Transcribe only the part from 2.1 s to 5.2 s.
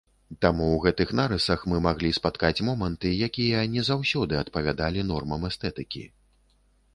спаткаць моманты, якія не заўсёды адпавядалі